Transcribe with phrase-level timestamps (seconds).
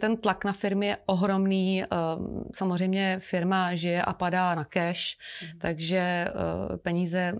[0.00, 1.82] Ten tlak na firmy je ohromný.
[1.82, 1.88] Ehm,
[2.54, 5.58] samozřejmě firma žije a padá na cash, mm.
[5.58, 7.32] takže eh, peníze,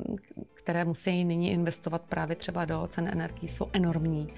[0.54, 4.32] které musí nyní investovat právě třeba do cen energií, jsou enormní.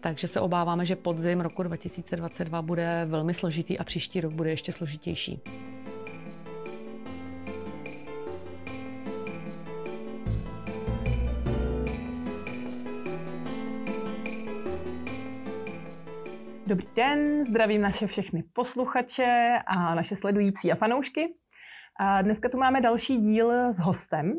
[0.00, 4.72] Takže se obáváme, že podzim roku 2022 bude velmi složitý a příští rok bude ještě
[4.72, 5.40] složitější.
[16.68, 21.34] Dobrý den, zdravím naše všechny posluchače a naše sledující a fanoušky.
[22.00, 24.32] A dneska tu máme další díl s hostem.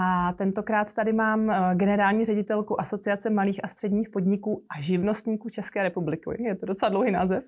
[0.00, 5.82] A tentokrát tady mám eh, generální ředitelku Asociace malých a středních podniků a živnostníků České
[5.82, 6.42] republiky.
[6.42, 7.44] Je to docela dlouhý název.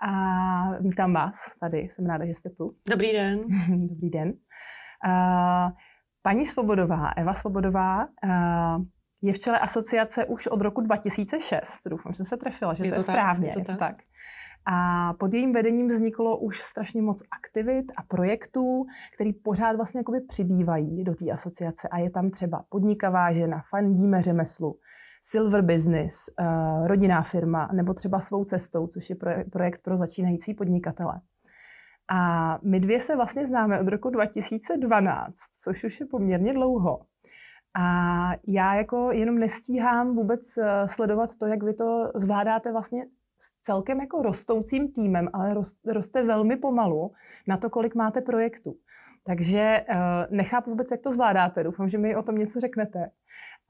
[0.00, 2.76] A vítám vás tady, jsem ráda, že jste tu.
[2.90, 3.40] Dobrý den.
[3.88, 4.32] Dobrý den.
[5.08, 5.72] A
[6.22, 8.06] paní Svobodová, Eva Svobodová,
[9.22, 11.88] je v čele asociace už od roku 2006.
[11.90, 13.48] Doufám, že jsem se trefila, že je to, to je tak, správně.
[13.48, 13.96] Je to, je to tak.
[14.66, 20.20] A pod jejím vedením vzniklo už strašně moc aktivit a projektů, které pořád vlastně jakoby
[20.20, 21.88] přibývají do té asociace.
[21.88, 24.78] A je tam třeba podnikavá žena, fandíme řemeslu,
[25.24, 29.16] Silver Business, uh, rodinná firma, nebo třeba svou cestou, což je
[29.52, 31.20] projekt pro začínající podnikatele.
[32.12, 37.00] A my dvě se vlastně známe od roku 2012, což už je poměrně dlouho.
[37.74, 43.06] A já jako jenom nestíhám vůbec eh, sledovat to, jak vy to zvládáte vlastně
[43.38, 45.54] s celkem jako rostoucím týmem, ale
[45.86, 47.12] roste velmi pomalu
[47.46, 48.76] na to, kolik máte projektů.
[49.24, 49.96] Takže uh,
[50.36, 51.64] nechápu vůbec, jak to zvládáte.
[51.64, 53.10] Doufám, že mi o tom něco řeknete.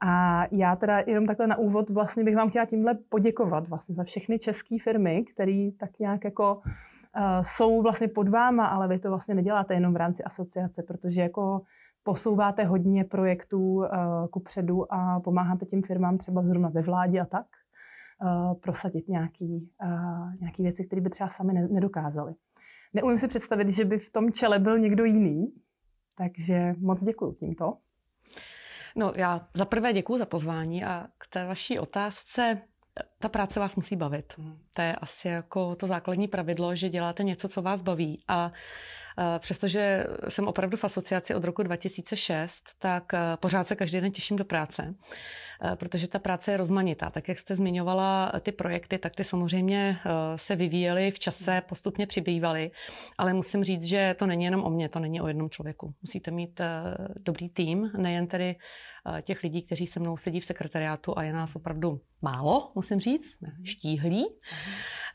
[0.05, 4.03] A já teda jenom takhle na úvod vlastně bych vám chtěla tímhle poděkovat vlastně za
[4.03, 9.09] všechny české firmy, které tak nějak jako uh, jsou vlastně pod váma, ale vy to
[9.09, 11.61] vlastně neděláte jenom v rámci asociace, protože jako
[12.03, 13.85] posouváte hodně projektů uh,
[14.31, 17.45] ku předu a pomáháte těm firmám třeba zrovna ve vládě a tak
[18.21, 22.33] uh, prosadit nějaký, uh, nějaký věci, které by třeba sami ne- nedokázali.
[22.93, 25.53] Neumím si představit, že by v tom čele byl někdo jiný,
[26.15, 27.77] takže moc děkuji tímto.
[28.95, 32.61] No já za prvé děkuji za pozvání a k té vaší otázce
[33.19, 34.33] ta práce vás musí bavit.
[34.37, 34.57] Hmm.
[34.73, 38.23] To je asi jako to základní pravidlo, že děláte něco, co vás baví.
[38.27, 38.51] A
[39.39, 44.37] přestože jsem opravdu v asociaci od roku 2006, tak eh, pořád se každý den těším
[44.37, 44.95] do práce,
[45.63, 47.09] eh, protože ta práce je rozmanitá.
[47.09, 49.97] Tak jak jste zmiňovala ty projekty, tak ty samozřejmě
[50.35, 52.71] se vyvíjely v čase, postupně přibývaly,
[53.17, 55.93] ale musím říct, že to není jenom o mně, to není o jednom člověku.
[56.01, 56.61] Musíte mít
[57.19, 58.55] dobrý tým, nejen tedy
[59.21, 63.37] těch lidí, kteří se mnou sedí v sekretariátu a je nás opravdu málo, musím říct,
[63.63, 64.25] štíhlí.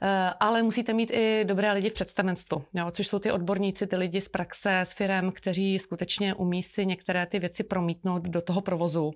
[0.02, 3.96] Eh, ale musíte mít i dobré lidi v představenstvu, jo, což jsou ty odborníci, ty
[3.96, 8.60] lidi z praxe, s firem, kteří skutečně umí si některé ty věci promítnout do toho
[8.60, 9.12] provozu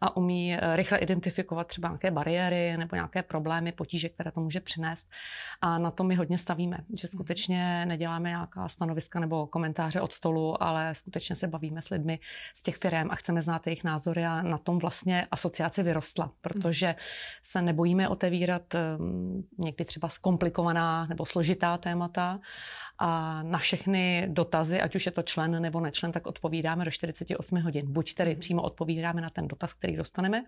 [0.00, 4.60] a umí eh, rychle identifikovat třeba nějaké bariéry nebo nějaké problémy, potíže, které to může
[4.60, 5.06] přinést.
[5.60, 10.62] A na to my hodně stavíme, že skutečně neděláme nějaká stanoviska nebo komentáře od stolu,
[10.62, 12.18] ale skutečně se bavíme s lidmi
[12.54, 16.94] z těch firm a chceme znát jejich názory a na tom vlastně asociace vyrostla, protože
[17.42, 22.40] se nebojíme otevírat ehm, někdy třeba komplikovaná nebo složitá témata
[22.98, 27.60] a na všechny dotazy, ať už je to člen nebo nečlen, tak odpovídáme do 48
[27.60, 27.92] hodin.
[27.92, 28.40] Buď tedy mhm.
[28.40, 30.44] přímo odpovídáme na ten dotaz, který dostaneme,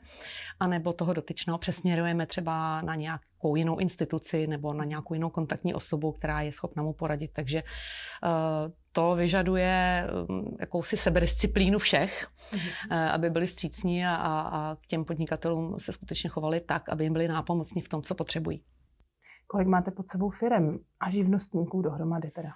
[0.61, 6.12] anebo toho dotyčného přesměrujeme třeba na nějakou jinou instituci nebo na nějakou jinou kontaktní osobu,
[6.12, 7.31] která je schopna mu poradit.
[7.34, 8.31] Takže uh,
[8.93, 13.11] to vyžaduje um, jakousi sebedisciplínu všech, mm-hmm.
[13.13, 17.28] aby byli střícní a, a k těm podnikatelům se skutečně chovali tak, aby jim byli
[17.28, 18.63] nápomocní v tom, co potřebují.
[19.47, 22.51] Kolik máte pod sebou firem a živnostníků dohromady teda?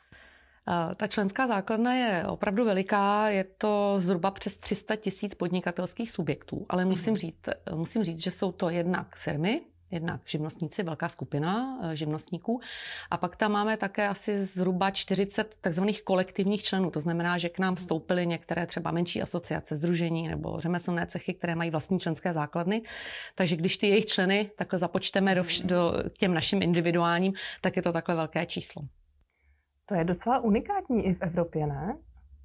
[0.97, 6.85] Ta členská základna je opravdu veliká, je to zhruba přes 300 tisíc podnikatelských subjektů, ale
[6.85, 7.17] musím mhm.
[7.17, 7.41] říct,
[7.75, 12.61] musím říct, že jsou to jednak firmy, jednak živnostníci, velká skupina eh, živnostníků.
[13.11, 16.91] A pak tam máme také asi zhruba 40 takzvaných kolektivních členů.
[16.91, 21.55] To znamená, že k nám vstoupily některé třeba menší asociace, združení nebo řemeslné cechy, které
[21.55, 22.83] mají vlastní členské základny.
[23.35, 27.83] Takže když ty jejich členy takhle započteme do, vš- do těm našim individuálním, tak je
[27.83, 28.83] to takhle velké číslo.
[29.89, 31.97] To je docela unikátní i v Evropě, ne?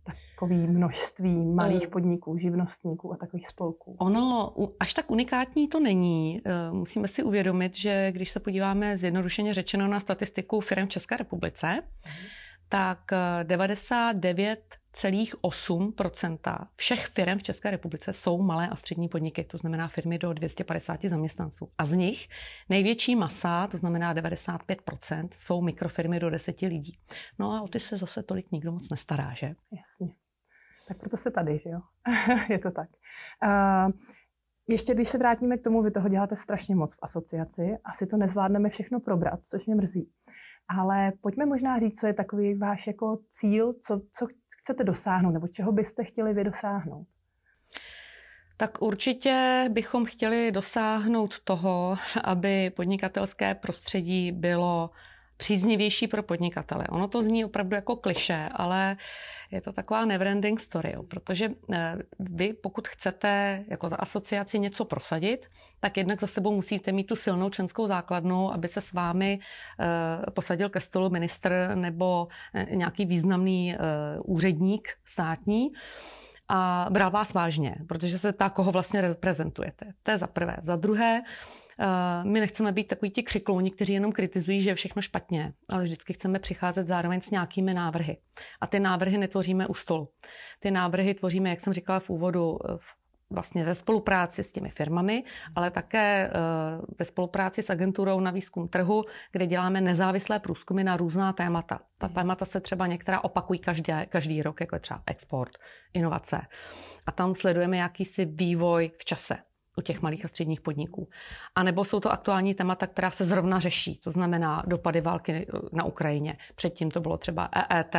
[0.05, 1.87] Takový množství malých eh.
[1.87, 3.95] podniků, živnostníků a takových spolků?
[3.99, 6.41] Ono až tak unikátní to není.
[6.45, 11.17] Eh, musíme si uvědomit, že když se podíváme zjednodušeně řečeno na statistiku firm v České
[11.17, 12.25] republice, mhm.
[12.69, 12.99] tak
[13.43, 14.59] 99
[15.03, 20.17] eh, 2,8% všech firm v České republice jsou malé a střední podniky, to znamená firmy
[20.17, 21.69] do 250 zaměstnanců.
[21.77, 22.27] A z nich
[22.69, 26.97] největší masa, to znamená 95% jsou mikrofirmy do 10 lidí.
[27.39, 29.55] No a o ty se zase tolik nikdo moc nestará, že?
[29.71, 30.15] Jasně.
[30.87, 31.79] Tak proto se tady, že jo?
[32.49, 32.89] Je to tak.
[33.45, 33.91] Uh,
[34.67, 38.17] ještě když se vrátíme k tomu, vy toho děláte strašně moc v asociaci, asi to
[38.17, 40.11] nezvládneme všechno probrat, což mě mrzí.
[40.67, 44.27] Ale pojďme možná říct, co je takový váš jako cíl, co, co
[44.65, 47.07] chcete dosáhnout, nebo čeho byste chtěli vy dosáhnout.
[48.57, 54.89] Tak určitě bychom chtěli dosáhnout toho, aby podnikatelské prostředí bylo
[55.37, 56.87] příznivější pro podnikatele.
[56.89, 58.97] Ono to zní opravdu jako kliše, ale
[59.51, 64.85] je to taková neverending story, jo, protože eh, vy, pokud chcete jako za asociaci něco
[64.85, 65.45] prosadit,
[65.79, 69.39] tak jednak za sebou musíte mít tu silnou členskou základnu, aby se s vámi
[69.79, 73.75] eh, posadil ke stolu ministr nebo eh, nějaký významný
[74.23, 75.71] úředník státní
[76.49, 79.93] a bral vás vážně, protože se tak, koho vlastně reprezentujete.
[80.03, 80.57] To je za prvé.
[80.61, 81.21] Za druhé,
[82.23, 86.13] my nechceme být takový ti křiklouni, kteří jenom kritizují, že je všechno špatně, ale vždycky
[86.13, 88.17] chceme přicházet zároveň s nějakými návrhy.
[88.61, 90.09] A ty návrhy netvoříme u stolu.
[90.59, 92.57] Ty návrhy tvoříme, jak jsem říkala v úvodu,
[93.29, 95.23] vlastně ve spolupráci s těmi firmami,
[95.55, 96.31] ale také eh,
[96.99, 101.79] ve spolupráci s agenturou na výzkum trhu, kde děláme nezávislé průzkumy na různá témata.
[101.97, 105.51] Ta témata se třeba některá opakují každý, každý rok, jako je třeba export,
[105.93, 106.41] inovace.
[107.05, 109.37] A tam sledujeme jakýsi vývoj v čase
[109.75, 111.07] u těch malých a středních podniků.
[111.55, 115.83] A nebo jsou to aktuální témata, která se zrovna řeší, to znamená dopady války na
[115.83, 116.37] Ukrajině.
[116.55, 117.95] Předtím to bylo třeba EET,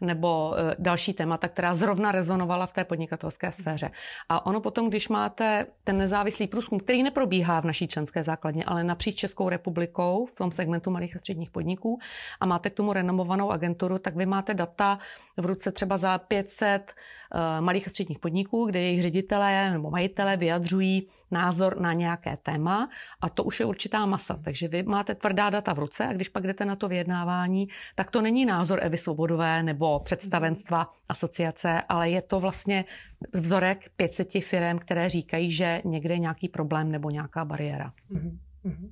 [0.00, 3.90] nebo e, další témata, která zrovna rezonovala v té podnikatelské sféře.
[4.28, 8.84] A ono potom, když máte ten nezávislý průzkum, který neprobíhá v naší členské základně, ale
[8.84, 11.98] napříč Českou republikou v tom segmentu malých a středních podniků
[12.40, 14.98] a máte k tomu renomovanou agenturu, tak vy máte data
[15.36, 16.92] v ruce třeba za 500
[17.25, 17.25] Eh,
[17.60, 22.88] malých a středních podniků, kde jejich ředitelé nebo majitelé vyjadřují názor na nějaké téma
[23.20, 24.40] a to už je určitá masa.
[24.44, 28.10] Takže vy máte tvrdá data v ruce a když pak jdete na to vyjednávání, tak
[28.10, 32.84] to není názor Evy Svobodové nebo představenstva asociace, ale je to vlastně
[33.32, 37.92] vzorek 500 firm, které říkají, že někde je nějaký problém nebo nějaká bariéra.
[38.12, 38.90] Mm-hmm.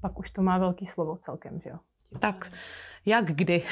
[0.00, 1.76] Pak už to má velký slovo celkem, že jo?
[2.18, 2.52] Tak
[3.06, 3.62] jak kdy.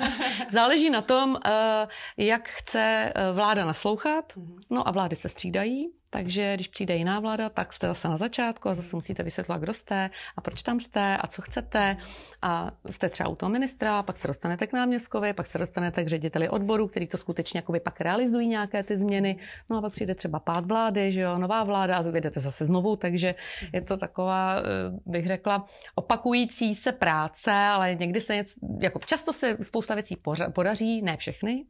[0.52, 4.32] Záleží na tom, eh, jak chce eh, vláda naslouchat.
[4.70, 5.99] No a vlády se střídají.
[6.12, 9.74] Takže když přijde jiná vláda, tak jste zase na začátku a zase musíte vysvětlit, kdo
[9.74, 11.96] jste a proč tam jste a co chcete.
[12.42, 16.08] A jste třeba u toho ministra, pak se dostanete k náměstkovi, pak se dostanete k
[16.08, 19.36] řediteli odboru, který to skutečně pak realizují nějaké ty změny.
[19.70, 22.96] No a pak přijde třeba pád vlády, že jo, nová vláda a vyjdete zase znovu,
[22.96, 23.34] takže
[23.72, 24.62] je to taková, eh,
[25.06, 30.16] bych řekla, opakující se práce, ale někdy se něco, jako často se spousta věcí
[30.54, 31.64] podaří, ne všechny.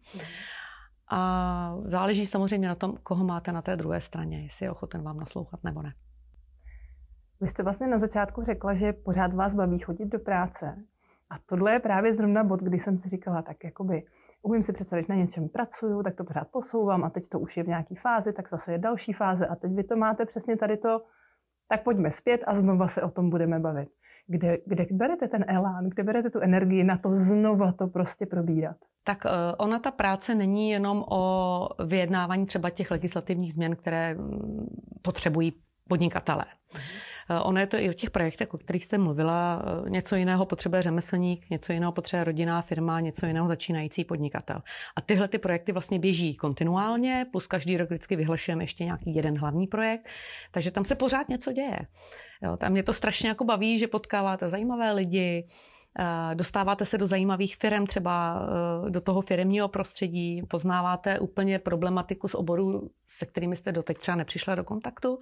[1.11, 5.17] A záleží samozřejmě na tom, koho máte na té druhé straně, jestli je ochoten vám
[5.17, 5.95] naslouchat nebo ne.
[7.41, 10.85] Vy jste vlastně na začátku řekla, že pořád vás baví chodit do práce.
[11.31, 14.03] A tohle je právě zrovna bod, kdy jsem si říkala, tak jakoby
[14.43, 17.57] umím si představit, že na něčem pracuju, tak to pořád posouvám a teď to už
[17.57, 20.57] je v nějaké fázi, tak zase je další fáze a teď vy to máte přesně
[20.57, 21.03] tady to,
[21.69, 23.89] tak pojďme zpět a znova se o tom budeme bavit.
[24.31, 28.77] Kde, kde berete ten elán, kde berete tu energii na to znova to prostě probírat?
[29.05, 34.67] Tak eh, ona ta práce není jenom o vyjednávání třeba těch legislativních změn, které mm,
[35.03, 35.53] potřebují
[35.89, 36.45] podnikatelé.
[36.75, 37.10] Mhm.
[37.43, 39.63] Ono je to i o těch projektech, o kterých jste mluvila.
[39.87, 44.63] Eh, něco jiného potřebuje řemeslník, něco jiného potřebuje rodinná firma, něco jiného začínající podnikatel.
[44.97, 49.39] A tyhle ty projekty vlastně běží kontinuálně, plus každý rok vždycky vyhlašujeme ještě nějaký jeden
[49.39, 50.09] hlavní projekt,
[50.51, 51.79] takže tam se pořád něco děje.
[52.43, 55.80] Jo, tam mě to strašně jako baví, že potkáváte zajímavé lidi, Eh,
[56.35, 58.43] dostáváte se do zajímavých firm, třeba
[58.87, 64.17] eh, do toho firmního prostředí, poznáváte úplně problematiku z oboru, se kterými jste doteď třeba
[64.17, 65.19] nepřišla do kontaktu.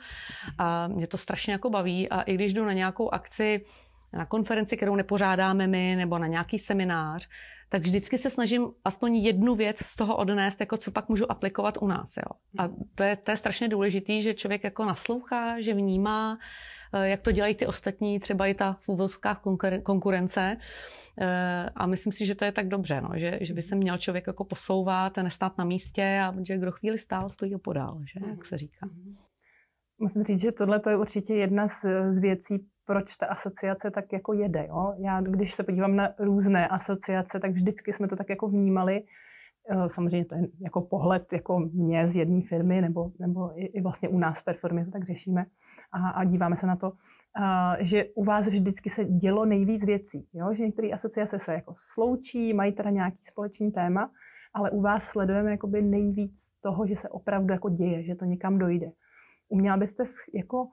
[0.58, 2.08] A mě to strašně jako baví.
[2.08, 3.64] A i když jdu na nějakou akci,
[4.12, 7.28] na konferenci, kterou nepořádáme my, nebo na nějaký seminář,
[7.68, 11.78] tak vždycky se snažím aspoň jednu věc z toho odnést, jako co pak můžu aplikovat
[11.80, 12.16] u nás.
[12.16, 12.38] Jo.
[12.58, 16.38] A to je, to je strašně důležitý, že člověk jako naslouchá, že vnímá,
[16.92, 19.42] Eh, jak to dělají ty ostatní, třeba i ta v úvozovkách
[19.82, 20.56] konkurence.
[21.20, 23.98] Eh, a myslím si, že to je tak dobře, no, že, že by se měl
[23.98, 28.20] člověk jako posouvat a nestát na místě a že kdo chvíli stál, stojí opodál, že,
[28.30, 28.88] jak se říká.
[29.98, 34.32] Musím říct, že tohle je určitě jedna z, z věcí, proč ta asociace tak jako
[34.32, 34.66] jede.
[34.68, 34.94] Jo?
[34.98, 39.02] Já, když se podívám na různé asociace, tak vždycky jsme to tak jako vnímali,
[39.70, 43.80] eh, samozřejmě to je jako pohled jako mě z jedné firmy, nebo, nebo i, i
[43.80, 45.46] vlastně u nás v Performě to tak řešíme,
[45.92, 46.92] a, a díváme se na to,
[47.40, 50.28] a, že u vás vždycky se dělo nejvíc věcí.
[50.32, 50.54] Jo?
[50.54, 54.10] Že některé asociace se jako sloučí, mají teda nějaký společný téma,
[54.54, 58.58] ale u vás sledujeme jakoby nejvíc toho, že se opravdu jako děje, že to někam
[58.58, 58.86] dojde.
[59.48, 60.04] Uměla byste
[60.34, 60.68] jako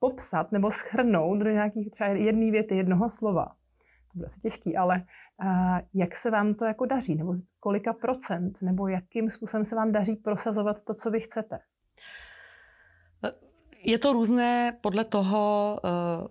[0.00, 3.44] popsat nebo schrnout do nějakých třeba jedné věty, jednoho slova.
[3.44, 5.04] To bude asi těžký, ale
[5.44, 9.92] uh, jak se vám to jako daří, nebo kolika procent, nebo jakým způsobem se vám
[9.92, 11.58] daří prosazovat to, co vy chcete?
[13.82, 15.88] Je to různé podle toho, eh,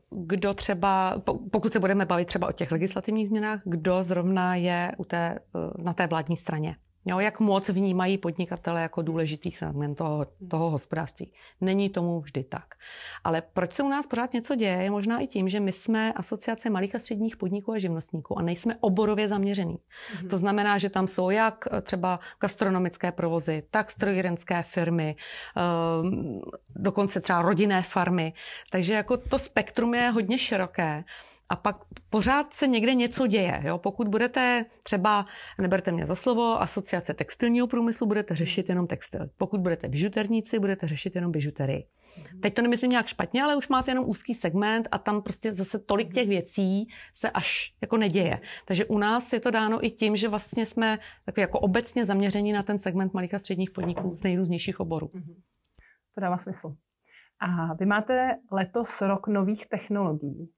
[0.09, 1.21] kdo třeba,
[1.51, 5.83] pokud se budeme bavit třeba o těch legislativních změnách, kdo zrovna je u té, eh,
[5.83, 6.75] na té vládní straně.
[7.09, 11.33] Jo, jak moc vnímají podnikatele jako důležitý segment toho, toho hospodářství.
[11.61, 12.75] Není tomu vždy tak.
[13.23, 16.13] Ale proč se u nás pořád něco děje, je možná i tím, že my jsme
[16.13, 19.77] asociace malých a středních podniků a živnostníků a nejsme oborově zaměřený.
[19.77, 20.29] Mm-hmm.
[20.29, 25.15] To znamená, že tam jsou jak třeba gastronomické provozy, tak strojírenské firmy,
[25.57, 26.41] ehm,
[26.75, 28.33] dokonce třeba rodinné farmy.
[28.69, 31.03] Takže jako to spektrum je hodně široké
[31.49, 31.77] a pak
[32.09, 33.61] pořád se někde něco děje.
[33.63, 33.77] Jo?
[33.77, 35.25] Pokud budete třeba,
[35.61, 39.29] neberte mě za slovo, asociace textilního průmyslu, budete řešit jenom textil.
[39.37, 41.87] Pokud budete bižuterníci, budete řešit jenom bižuterii.
[42.17, 42.41] Mhm.
[42.41, 45.79] Teď to nemyslím nějak špatně, ale už máte jenom úzký segment a tam prostě zase
[45.79, 48.39] tolik těch věcí se až jako neděje.
[48.65, 52.51] Takže u nás je to dáno i tím, že vlastně jsme takový jako obecně zaměření
[52.51, 55.09] na ten segment malých a středních podniků z nejrůznějších oborů.
[55.13, 55.33] Mhm.
[56.15, 56.75] To dává smysl.
[57.39, 60.49] A vy máte letos rok nových technologií.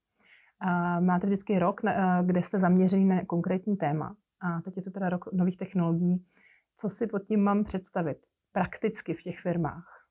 [0.99, 1.81] Máte vždycky rok,
[2.25, 4.15] kde jste zaměřený na konkrétní téma.
[4.41, 6.25] A teď je to teda rok nových technologií.
[6.77, 8.17] Co si pod tím mám představit
[8.51, 10.07] prakticky v těch firmách?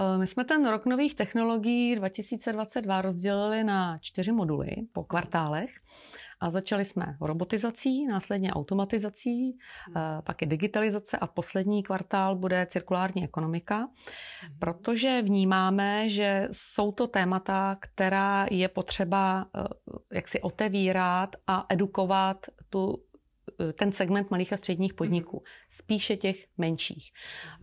[0.00, 5.70] E, my jsme ten rok nových technologií 2022 rozdělili na čtyři moduly po kvartálech.
[6.40, 9.96] A začali jsme robotizací, následně automatizací, hmm.
[9.96, 14.58] eh, pak je digitalizace a poslední kvartál bude cirkulární ekonomika, hmm.
[14.58, 19.64] protože vnímáme, že jsou to témata, která je potřeba eh,
[20.12, 23.02] jak si otevírat a edukovat tu
[23.72, 24.96] ten segment malých a středních mhm.
[24.96, 27.12] podniků, spíše těch menších.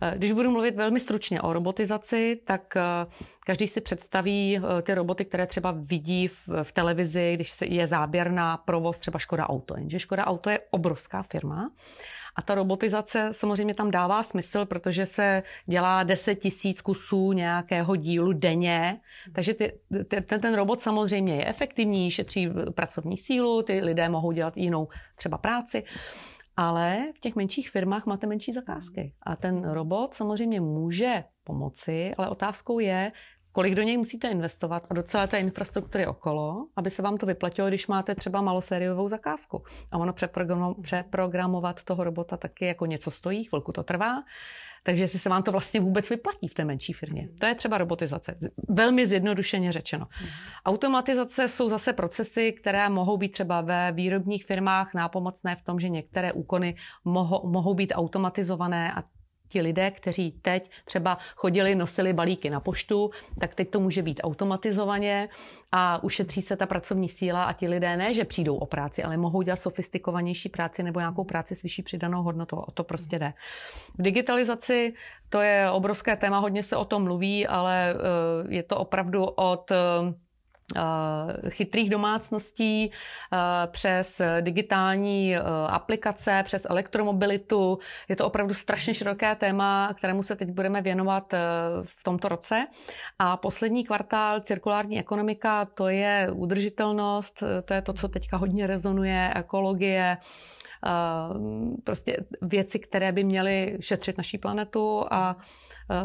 [0.02, 2.82] Eh, když budu mluvit velmi stručně o robotizaci, tak eh,
[3.46, 8.56] každý si představí ty roboty, které třeba vidí v, v televizi, když je záběr na
[8.56, 9.76] provoz třeba Škoda Auto.
[9.76, 11.70] Jenže Škoda Auto je obrovská firma
[12.36, 18.32] a ta robotizace samozřejmě tam dává smysl, protože se dělá 10 tisíc kusů nějakého dílu
[18.32, 19.00] denně,
[19.32, 19.72] takže ty,
[20.08, 25.38] ten, ten robot samozřejmě je efektivní, šetří pracovní sílu, ty lidé mohou dělat jinou třeba
[25.38, 25.84] práci.
[26.56, 29.12] Ale v těch menších firmách máte menší zakázky.
[29.22, 33.12] A ten robot samozřejmě může pomoci, ale otázkou je,
[33.54, 37.26] kolik do něj musíte investovat a do celé té infrastruktury okolo, aby se vám to
[37.26, 39.62] vyplatilo, když máte třeba malosériovou zakázku.
[39.90, 40.14] A ono
[40.82, 44.22] přeprogramovat toho robota taky jako něco stojí, chvilku to trvá.
[44.82, 47.28] Takže jestli se vám to vlastně vůbec vyplatí v té menší firmě.
[47.38, 48.36] To je třeba robotizace.
[48.68, 50.06] Velmi zjednodušeně řečeno.
[50.66, 55.88] Automatizace jsou zase procesy, které mohou být třeba ve výrobních firmách nápomocné v tom, že
[55.88, 59.02] některé úkony mohou, mohou být automatizované a
[59.54, 64.20] ti lidé, kteří teď třeba chodili, nosili balíky na poštu, tak teď to může být
[64.24, 65.28] automatizovaně
[65.72, 69.16] a ušetří se ta pracovní síla a ti lidé ne, že přijdou o práci, ale
[69.16, 72.56] mohou dělat sofistikovanější práci nebo nějakou práci s vyšší přidanou hodnotou.
[72.56, 73.32] O to prostě jde.
[73.98, 74.94] V digitalizaci
[75.28, 77.98] to je obrovské téma, hodně se o tom mluví, ale eh,
[78.54, 79.76] je to opravdu od eh,
[81.48, 87.78] chytrých domácností eh, přes digitální eh, aplikace, přes elektromobilitu.
[88.08, 91.34] Je to opravdu strašně široké téma, kterému se teď budeme věnovat
[91.84, 92.66] v tomto roce.
[93.18, 99.32] A poslední kvartál cirkulární ekonomika, to je udržitelnost, to je to, co teďka hodně rezonuje,
[99.36, 100.16] ekologie,
[101.84, 105.36] prostě věci, které by měly šetřit naší planetu a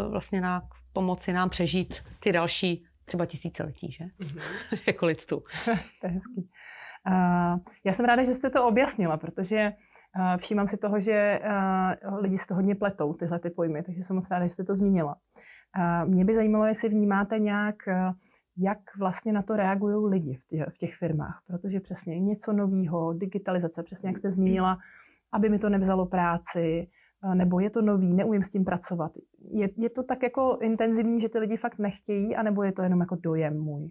[0.10, 0.62] vlastně na
[0.94, 4.04] pomoci nám přežít ty další třeba tisíciletí, že?
[4.04, 4.42] Mm-hmm.
[4.88, 5.40] jako lidstvu.
[6.02, 6.50] to je hezký.
[7.08, 9.74] Uh, já jsem ráda, že jste to objasnila, protože
[10.20, 11.40] uh, všímám si toho, že
[12.06, 14.64] uh, lidi z toho hodně pletou, tyhle ty pojmy, takže jsem moc ráda, že jste
[14.64, 15.16] to zmínila.
[15.16, 18.14] Uh, mě by zajímalo, jestli vnímáte nějak, uh,
[18.58, 23.14] jak vlastně na to reagují lidi v těch, v těch firmách, protože přesně něco nového,
[23.14, 24.78] digitalizace, přesně jak jste zmínila,
[25.34, 26.88] aby mi to nevzalo práci,
[27.34, 29.12] nebo je to nový, neumím s tím pracovat.
[29.52, 33.00] Je, je to tak jako intenzivní, že ty lidi fakt nechtějí, anebo je to jenom
[33.00, 33.90] jako dojem můj?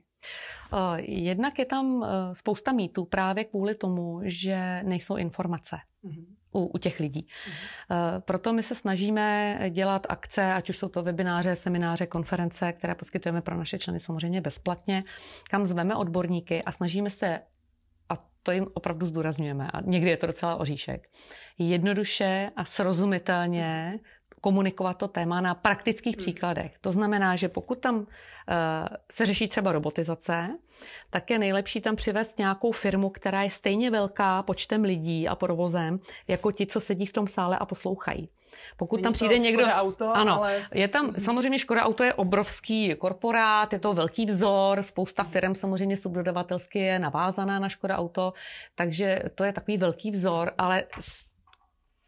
[0.96, 5.76] Jednak je tam e, spousta mýtů právě kvůli tomu, že nejsou informace.
[6.04, 6.24] Mm-hmm.
[6.52, 7.26] U, u těch lidí.
[7.26, 8.20] Mm-hmm.
[8.20, 13.42] Proto my se snažíme dělat akce, ať už jsou to webináře, semináře, konference, které poskytujeme
[13.42, 15.04] pro naše členy samozřejmě bezplatně,
[15.50, 17.40] kam zveme odborníky a snažíme se
[18.42, 21.08] to jim opravdu zdůrazňujeme a někdy je to docela oříšek,
[21.58, 23.98] jednoduše a srozumitelně
[24.40, 26.22] komunikovat to téma na praktických hmm.
[26.22, 26.72] příkladech.
[26.80, 28.04] To znamená, že pokud tam uh,
[29.12, 30.48] se řeší třeba robotizace,
[31.10, 36.00] tak je nejlepší tam přivést nějakou firmu, která je stejně velká počtem lidí a provozem,
[36.28, 38.28] jako ti, co sedí v tom sále a poslouchají.
[38.76, 39.64] Pokud Není tam přijde někdo...
[39.66, 40.66] Auto, ano, ale...
[40.74, 45.96] je tam, samozřejmě Škoda auto je obrovský korporát, je to velký vzor, spousta firm samozřejmě
[45.96, 48.32] subdodavatelsky je navázaná na Škoda auto,
[48.74, 50.84] takže to je takový velký vzor, ale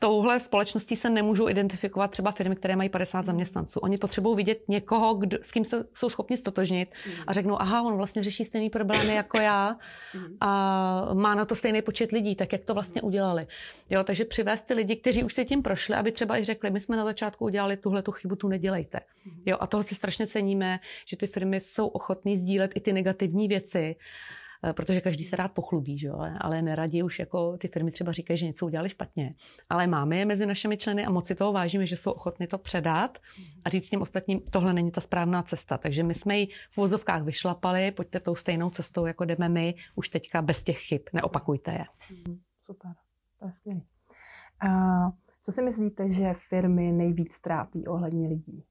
[0.02, 3.80] touhle společností se nemůžou identifikovat třeba firmy, které mají 50 zaměstnanců.
[3.80, 6.90] Oni potřebují vidět někoho, kdo, s kým se jsou schopni stotožnit
[7.26, 9.76] a řeknou, aha, on vlastně řeší stejný problémy jako já
[10.40, 13.46] a má na to stejný počet lidí, tak jak to vlastně udělali.
[13.90, 16.80] Jo, takže přivést ty lidi, kteří už se tím prošli, aby třeba i řekli, my
[16.80, 19.00] jsme na začátku udělali tuhle tu chybu, tu nedělejte.
[19.46, 23.48] Jo, a toho si strašně ceníme, že ty firmy jsou ochotné sdílet i ty negativní
[23.48, 23.96] věci
[24.72, 26.14] protože každý se rád pochlubí, že jo?
[26.14, 29.34] Ale, ale neradi už jako ty firmy třeba říkají, že něco udělali špatně.
[29.68, 32.58] Ale máme je mezi našimi členy a moc si toho vážíme, že jsou ochotni to
[32.58, 33.18] předat
[33.64, 35.78] a říct těm ostatním, tohle není ta správná cesta.
[35.78, 40.08] Takže my jsme ji v vozovkách vyšlapali, pojďte tou stejnou cestou, jako jdeme my, už
[40.08, 41.84] teďka bez těch chyb, neopakujte je.
[42.10, 42.90] Mhm, super,
[43.38, 43.80] to je skvělé.
[45.42, 48.64] Co si myslíte, že firmy nejvíc trápí ohledně lidí?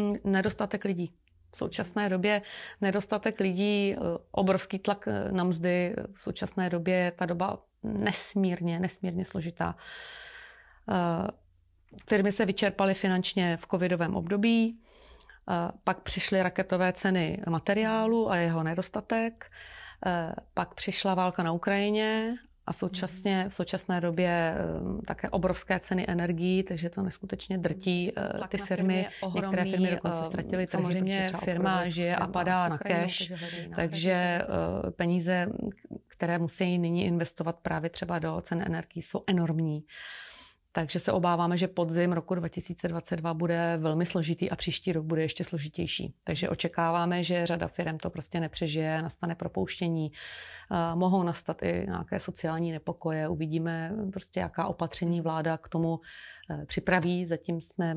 [0.00, 1.14] Hm, nedostatek lidí
[1.54, 2.42] v současné době
[2.80, 3.98] nedostatek lidí, eh,
[4.30, 5.94] obrovský tlak eh, na mzdy.
[6.14, 9.76] V současné době je ta doba nesmírně, nesmírně složitá.
[10.90, 11.28] Eh,
[12.08, 14.80] firmy se vyčerpaly finančně v covidovém období,
[15.84, 19.50] pak přišly raketové ceny materiálu a jeho nedostatek,
[20.54, 22.34] pak přišla válka na Ukrajině
[22.66, 28.28] a současně v současné době ehm, také obrovské ceny energií, takže to neskutečně drtí eh,
[28.36, 29.06] Tlak ty firmy.
[29.20, 33.32] firmy Některé firmy dokonce ehm, ztratily Samozřejmě firma žije a padá na cash,
[33.76, 35.46] takže eh, peníze,
[36.06, 39.84] které musí nyní investovat právě třeba do cen energií, jsou enormní.
[40.76, 45.44] Takže se obáváme, že podzim roku 2022 bude velmi složitý a příští rok bude ještě
[45.44, 46.14] složitější.
[46.24, 50.12] Takže očekáváme, že řada firm to prostě nepřežije, nastane propouštění,
[50.94, 53.28] mohou nastat i nějaké sociální nepokoje.
[53.28, 56.00] Uvidíme prostě, jaká opatření vláda k tomu
[56.66, 57.26] připraví.
[57.26, 57.96] Zatím jsme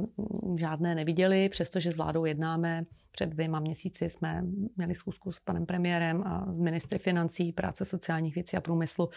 [0.56, 2.86] žádné neviděli, přestože s vládou jednáme.
[3.12, 4.44] Před dvěma měsíci jsme
[4.78, 9.10] měli schůzku s panem premiérem a s ministry financí, práce sociálních věcí a průmyslu.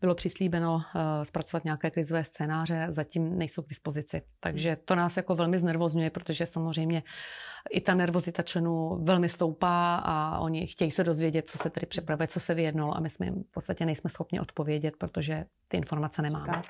[0.00, 4.22] Bylo přislíbeno eh, zpracovat nějaké krizové scénáře, zatím nejsou k dispozici.
[4.40, 7.02] Takže to nás jako velmi znervozňuje, protože samozřejmě
[7.70, 12.28] i ta nervozita členů velmi stoupá a oni chtějí se dozvědět, co se tedy připravuje,
[12.28, 16.22] co se vyjednalo a my jsme jim v podstatě nejsme schopni odpovědět, protože ty informace
[16.22, 16.62] nemáme.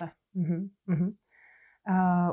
[0.88, 1.09] Uh,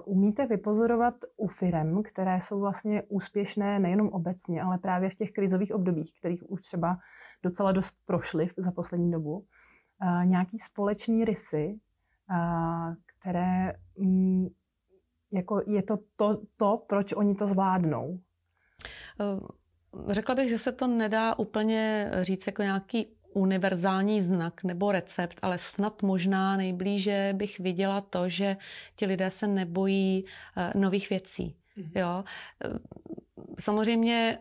[0.06, 5.74] umíte vypozorovat u firm, které jsou vlastně úspěšné nejenom obecně, ale právě v těch krizových
[5.74, 6.98] obdobích, kterých už třeba
[7.44, 9.46] docela dost prošly za poslední dobu,
[10.26, 11.80] nějaký společný rysy,
[13.20, 14.50] které um,
[15.32, 18.20] jako je to, to to, proč oni to zvládnou.
[19.22, 25.40] Eh, řekla bych, že se to nedá úplně říct jako nějaký univerzální znak nebo recept,
[25.42, 28.58] ale snad možná nejblíže bych viděla to, že
[28.96, 30.26] ti lidé se nebojí
[30.58, 31.56] eh, nových věcí.
[31.76, 31.92] Mhm.
[31.96, 32.24] Jo?
[32.66, 32.70] Eh,
[33.60, 34.38] samozřejmě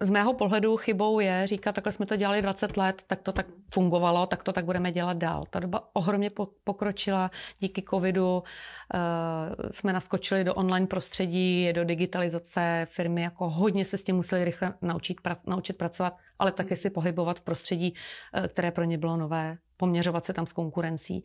[0.00, 3.46] z mého pohledu chybou je říkat, takhle jsme to dělali 20 let, tak to tak
[3.74, 5.44] fungovalo, tak to tak budeme dělat dál.
[5.50, 6.30] Ta doba ohromně
[6.64, 8.36] pokročila díky covidu.
[8.36, 14.44] Uh, jsme naskočili do online prostředí, do digitalizace firmy, jako hodně se s tím museli
[14.44, 19.16] rychle naučit, naučit pracovat, ale také si pohybovat v prostředí, uh, které pro ně bylo
[19.16, 21.24] nové poměřovat se tam s konkurencí.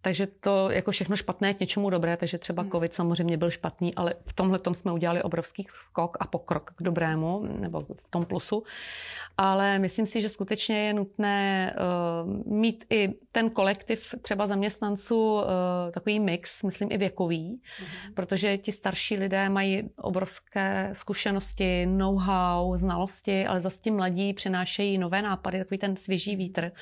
[0.00, 2.70] Takže to jako všechno špatné k něčemu dobré, takže třeba hmm.
[2.70, 6.82] COVID samozřejmě byl špatný, ale v tomhle tom jsme udělali obrovský skok a pokrok k
[6.82, 8.62] dobrému, nebo v tom plusu.
[9.38, 15.42] Ale myslím si, že skutečně je nutné uh, mít i ten kolektiv třeba zaměstnanců, uh,
[15.90, 18.14] takový mix, myslím i věkový, hmm.
[18.14, 25.22] protože ti starší lidé mají obrovské zkušenosti, know-how, znalosti, ale zase ti mladí přinášejí nové
[25.22, 26.72] nápady, takový ten svěží vítr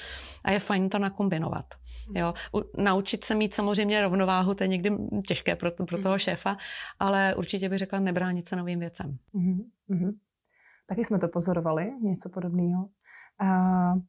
[0.45, 1.65] a je fajn to nakkombinovat.
[2.15, 2.35] Jo.
[2.79, 4.91] Naučit se mít samozřejmě rovnováhu, to je někdy
[5.27, 6.57] těžké pro, pro toho šéfa,
[6.99, 9.19] ale určitě bych řekla nebránit se novým věcem.
[9.35, 10.15] Mm-hmm.
[10.89, 12.89] Taky jsme to pozorovali, něco podobného.
[13.43, 14.03] Uh,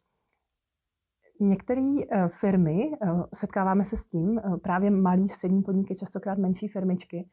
[1.39, 6.67] Některé uh, firmy, uh, setkáváme se s tím, uh, právě malí střední podniky, častokrát menší
[6.67, 7.29] firmičky,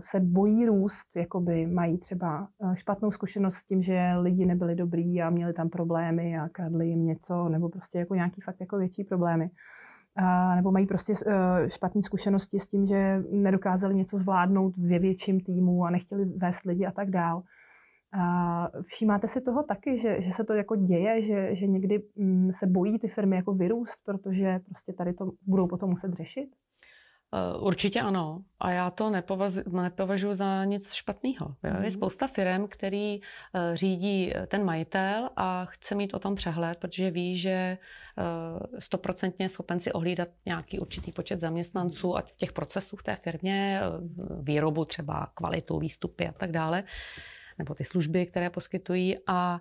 [0.00, 5.22] se bojí růst, jakoby mají třeba eh, špatnou zkušenost s tím, že lidi nebyli dobrý
[5.22, 9.04] a měli tam problémy a kradli jim něco, nebo prostě jako nějaký fakt jako větší
[9.04, 9.50] problémy.
[10.16, 15.40] A, nebo mají prostě eh, špatné zkušenosti s tím, že nedokázali něco zvládnout ve větším
[15.40, 17.42] týmu a nechtěli vést lidi a tak dál.
[18.12, 22.52] A všímáte si toho taky, že, že se to jako děje, že, že někdy mm,
[22.52, 26.48] se bojí ty firmy jako vyrůst, protože prostě tady to budou potom muset řešit?
[27.34, 28.42] Eh, určitě ano.
[28.60, 29.12] A já to
[29.80, 31.48] nepovažuji za nic špatného.
[31.48, 31.74] Mm.
[31.74, 31.90] Je mhm.
[31.90, 37.10] spousta firm, který eh, řídí eh, ten majitel a chce mít o tom přehled, protože
[37.10, 37.78] ví, že
[38.78, 43.80] stoprocentně je schopen si ohlídat nějaký určitý počet zaměstnanců a těch procesů v té firmě,
[44.40, 46.84] výrobu třeba, kvalitu, výstupy a tak dále.
[47.58, 49.18] Nebo ty služby, které poskytují.
[49.26, 49.60] A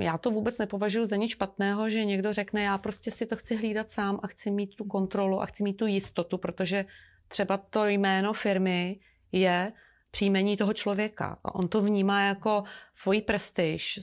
[0.00, 3.56] já to vůbec nepovažuji za nic špatného, že někdo řekne, já prostě si to chci
[3.56, 6.84] hlídat sám a chci mít tu kontrolu a chci mít tu jistotu, protože
[7.28, 9.00] třeba to jméno firmy
[9.32, 9.72] je
[10.10, 11.38] příjmení toho člověka.
[11.44, 14.00] A on to vnímá jako svoji prestiž,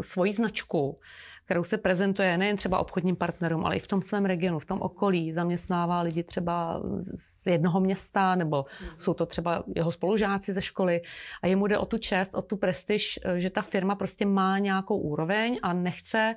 [0.00, 0.98] svoji značku,
[1.44, 4.82] kterou se prezentuje nejen třeba obchodním partnerům, ale i v tom svém regionu, v tom
[4.82, 5.32] okolí.
[5.32, 6.82] Zaměstnává lidi třeba
[7.18, 8.64] z jednoho města, nebo
[8.98, 11.02] jsou to třeba jeho spolužáci ze školy.
[11.42, 14.98] A jemu jde o tu čest, o tu prestiž, že ta firma prostě má nějakou
[14.98, 16.34] úroveň a nechce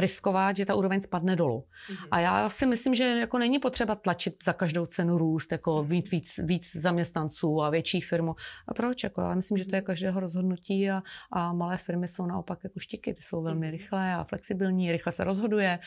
[0.00, 1.64] riskovat, že ta úroveň spadne dolů.
[1.64, 2.08] Mm-hmm.
[2.10, 5.88] A já si myslím, že jako není potřeba tlačit za každou cenu růst, jako mm-hmm.
[5.88, 8.36] mít víc, víc zaměstnanců a větší firmu.
[8.68, 9.04] A proč?
[9.04, 12.80] Jako já myslím, že to je každého rozhodnutí a, a malé firmy jsou naopak jako
[12.80, 13.14] štiky.
[13.14, 13.70] Ty jsou velmi mm-hmm.
[13.70, 15.78] rychlé a flexibilní, rychle se rozhoduje,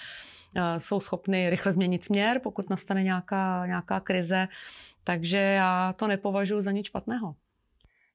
[0.77, 4.47] jsou schopny rychle změnit směr, pokud nastane nějaká, nějaká krize.
[5.03, 7.35] Takže já to nepovažuji za nic špatného.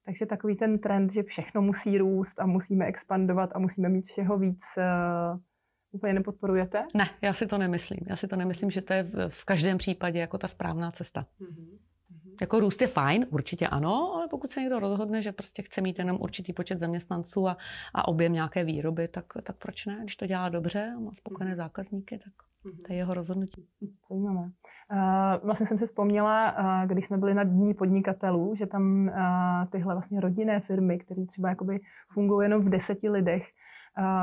[0.04, 4.38] Takže takový ten trend, že všechno musí růst a musíme expandovat a musíme mít všeho
[4.38, 4.84] víc, eh,
[5.92, 6.84] úplně nepodporujete?
[6.94, 8.00] Ne, já si to nemyslím.
[8.06, 11.26] Já si to nemyslím, že to je v každém případě jako ta správná cesta.
[11.40, 11.78] Mm-hmm.
[12.40, 15.98] Jako růst je fajn, určitě ano, ale pokud se někdo rozhodne, že prostě chce mít
[15.98, 17.56] jenom určitý počet zaměstnanců a,
[17.94, 19.98] a objem nějaké výroby, tak, tak proč ne?
[20.02, 21.56] Když to dělá dobře a má spokojené mhm.
[21.56, 22.32] zákazníky, tak
[22.64, 22.82] mhm.
[22.86, 23.66] to je jeho rozhodnutí.
[24.10, 24.50] Zajímavé.
[24.92, 29.70] Uh, vlastně jsem si vzpomněla, uh, když jsme byli na dní podnikatelů, že tam uh,
[29.70, 31.80] tyhle vlastně rodinné firmy, které třeba jakoby
[32.12, 33.46] fungují jenom v deseti lidech,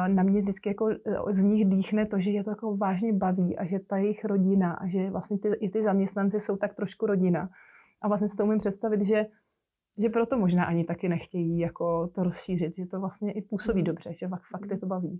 [0.08, 0.98] na mě vždycky jako e,
[1.30, 4.74] z nich dýchne to, že je to jako vážně baví a že ta jejich rodina
[4.74, 7.50] a že vlastně ty, i ty zaměstnanci jsou tak trošku rodina.
[8.02, 9.26] A vlastně si to umím představit, že
[10.04, 13.86] že proto možná ani taky nechtějí jako to rozšířit, že to vlastně i působí mm.
[13.86, 15.20] dobře, že fakt je to baví.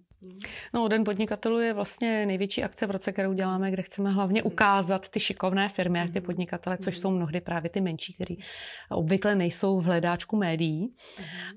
[0.74, 4.48] No, Den podnikatelů je vlastně největší akce v roce, kterou děláme, kde chceme hlavně mm.
[4.48, 6.26] ukázat ty šikovné firmy a ty mm.
[6.26, 8.40] podnikatele, což jsou mnohdy právě ty menší, kteří
[8.92, 10.94] obvykle nejsou v hledáčku médií.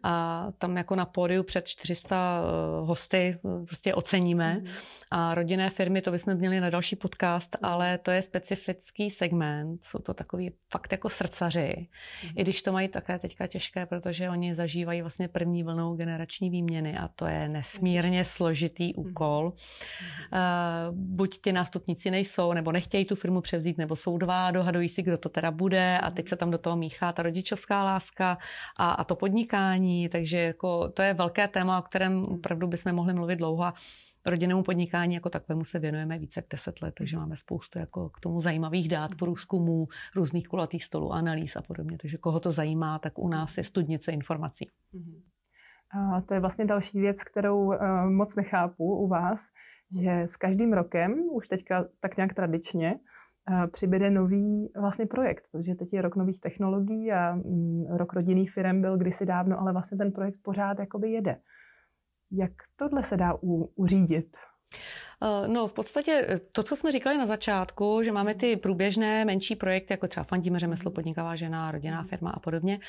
[0.02, 4.62] A tam jako na pódiu před 400 eh, hosty eh, prostě oceníme.
[5.10, 9.84] A rodinné firmy, to bychom měli na další podcast, ale to je specifický segment.
[9.84, 11.88] Jsou to takový fakt jako srdcaři.
[12.36, 16.50] I když to mají tak také teďka těžké, protože oni zažívají vlastně první vlnou generační
[16.50, 19.06] výměny a to je nesmírně složitý mhm.
[19.06, 19.52] úkol.
[20.32, 25.02] Uh, buď ti nástupníci nejsou, nebo nechtějí tu firmu převzít, nebo jsou dva, dohadují si,
[25.02, 28.38] kdo to teda bude a teď se tam do toho míchá ta rodičovská láska
[28.76, 33.14] a, a to podnikání, takže jako to je velké téma, o kterém opravdu bychom mohli
[33.14, 33.72] mluvit dlouho
[34.28, 38.20] rodinnému podnikání jako takovému se věnujeme více jak deset let, takže máme spoustu jako k
[38.20, 41.98] tomu zajímavých dát, průzkumů, různých kulatých stolů, analýz a podobně.
[41.98, 44.70] Takže koho to zajímá, tak u nás je studnice informací.
[45.90, 47.76] A to je vlastně další věc, kterou uh,
[48.10, 49.40] moc nechápu u vás,
[50.02, 52.94] že s každým rokem, už teďka tak nějak tradičně,
[53.50, 58.52] uh, přibude nový vlastně projekt, protože teď je rok nových technologií a um, rok rodinných
[58.52, 61.36] firm byl kdysi dávno, ale vlastně ten projekt pořád jakoby jede.
[62.30, 64.36] Jak tohle se dá u, uřídit?
[65.22, 69.24] Eh, no, v podstatě eh, to, co jsme říkali na začátku, že máme ty průběžné
[69.24, 72.80] menší projekty, jako třeba Fandíme řemeslo, podnikavá žena, rodinná firma a podobně,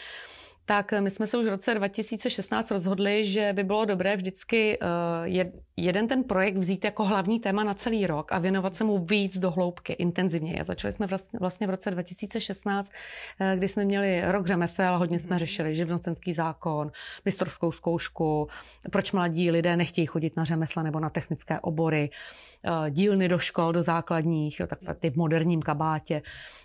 [0.70, 5.46] tak my jsme se už v roce 2016 rozhodli, že by bylo dobré vždycky uh,
[5.78, 9.38] jeden ten projekt vzít jako hlavní téma na celý rok a věnovat se mu víc
[9.38, 10.64] do hloubky, intenzivně.
[10.64, 11.08] Začali jsme
[11.40, 12.92] vlastně, v roce 2016,
[13.42, 15.40] uh, kdy jsme měli rok řemesel, hodně jsme mhm.
[15.40, 16.92] řešili živnostenský zákon,
[17.26, 18.48] mistrovskou zkoušku,
[18.92, 22.10] proč mladí lidé nechtějí chodit na řemesla nebo na technické obory,
[22.90, 26.22] dílny do škol, do základních, jo, tak ty v moderním kabátě.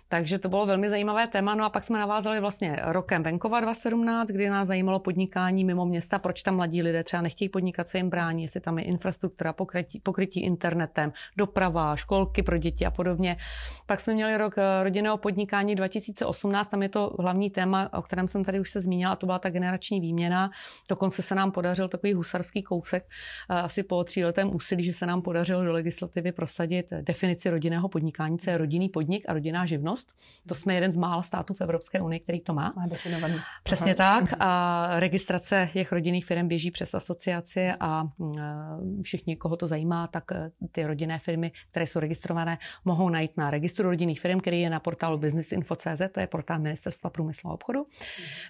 [0.07, 1.55] Takže to bylo velmi zajímavé téma.
[1.55, 6.19] No a pak jsme navázali vlastně rokem venkova 2017, kdy nás zajímalo podnikání mimo města,
[6.19, 9.99] proč tam mladí lidé třeba nechtějí podnikat, se jim brání, jestli tam je infrastruktura, pokrytí,
[9.99, 13.37] pokrytí internetem, doprava, školky pro děti a podobně.
[13.85, 18.27] Pak jsme měli rok eh, rodinného podnikání 2018, tam je to hlavní téma, o kterém
[18.27, 20.51] jsem tady už se zmínila, a to byla ta generační výměna.
[20.89, 23.05] Dokonce se nám podařil takový husarský kousek,
[23.49, 28.39] eh, asi po tříletém úsilí, že se nám podařilo do legislativy prosadit definici rodinného podnikání,
[28.39, 30.11] co je rodinný podnik a rodinná živnost.
[30.47, 32.73] To jsme jeden z mála států v Evropské unii, který to má.
[32.75, 33.35] Má definovaný.
[33.63, 34.21] Přesně Aha.
[34.21, 34.37] tak.
[34.39, 40.23] A registrace těch rodinných firm běží přes asociaci a mm, všichni, koho to zajímá, tak
[40.31, 44.69] eh, ty rodinné firmy, které jsou registrované, mohou najít na registru rodinných firm, který je
[44.69, 47.85] na portálu businessinfo.cz, to je portál Ministerstva průmyslu a obchodu.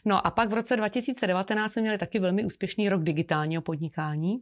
[0.05, 4.39] No a pak v roce 2019 jsme měli taky velmi úspěšný rok digitálního podnikání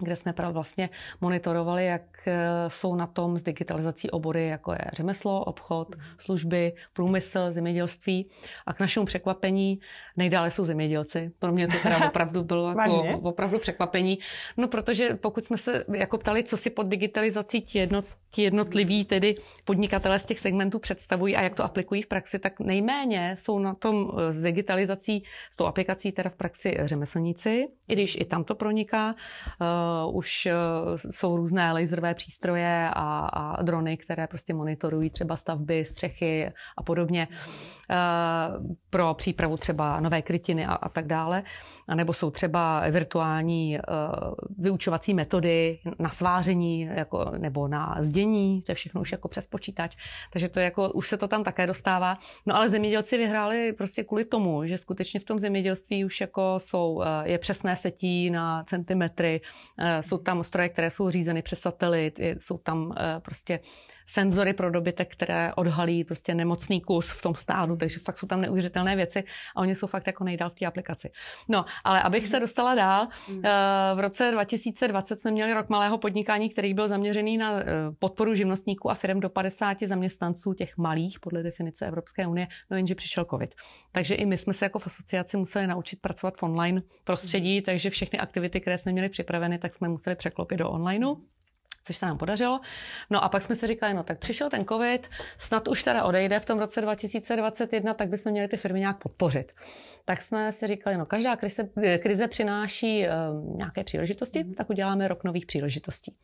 [0.00, 5.44] kde jsme vlastně monitorovali, jak eh, jsou na tom s digitalizací obory, jako je řemeslo,
[5.44, 8.30] obchod, služby, průmysl, zemědělství.
[8.66, 9.80] A k našemu překvapení
[10.16, 11.32] nejdále jsou zemědělci.
[11.38, 14.18] Pro mě to teda opravdu bylo jako opravdu překvapení.
[14.56, 19.04] No, protože pokud jsme se jako ptali, co si pod digitalizací ti, jednot, ti jednotliví
[19.04, 19.34] tedy
[19.64, 23.74] podnikatelé z těch segmentů představují a jak to aplikují v praxi, tak nejméně jsou na
[23.74, 28.44] tom s eh, digitalizací, s tou aplikací teda v praxi řemeslníci, i když i tam
[28.44, 29.14] to proniká.
[29.90, 35.84] Uh, už uh, jsou různé laserové přístroje a, a drony, které prostě monitorují třeba stavby,
[35.84, 41.42] střechy a podobně uh, pro přípravu třeba nové krytiny a, a tak dále.
[41.88, 43.78] A nebo jsou třeba virtuální
[44.58, 49.96] vyučovací metody na sváření jako, nebo na zdění, to je všechno už jako přes počítač.
[50.32, 52.18] Takže to jako, už se to tam také dostává.
[52.46, 57.02] No ale zemědělci vyhráli prostě kvůli tomu, že skutečně v tom zemědělství už jako jsou,
[57.22, 59.40] je přesné setí na centimetry,
[60.00, 63.60] jsou tam stroje, které jsou řízeny přes satelit, jsou tam eh, prostě
[64.10, 68.40] senzory pro dobytek, které odhalí prostě nemocný kus v tom stádu, takže fakt jsou tam
[68.40, 69.24] neuvěřitelné věci
[69.56, 71.10] a oni jsou fakt jako nejdál v té aplikaci.
[71.48, 73.44] No, ale abych se dostala dál, mm.
[73.44, 73.50] eh,
[73.94, 77.64] v roce 2020 jsme měli rok malého podnikání, který byl zaměřený na eh,
[77.98, 82.94] podporu živnostníků a firm do 50 zaměstnanců, těch malých podle definice Evropské unie, no jenže
[82.94, 83.54] přišel COVID.
[83.92, 87.62] Takže i my jsme se jako v asociaci museli naučit pracovat v online prostředí, mm.
[87.62, 91.16] takže všechny aktivity, které jsme měli připraveny, tak jsme museli překlopit do onlineu
[91.84, 92.60] což se nám podařilo.
[93.10, 96.40] No a pak jsme si říkali, no tak přišel ten covid, snad už teda odejde
[96.40, 99.52] v tom roce 2021, tak bychom měli ty firmy nějak podpořit
[100.04, 104.54] tak jsme si říkali, no každá krize, krize přináší uh, nějaké příležitosti, mm.
[104.54, 106.14] tak uděláme rok nových příležitostí.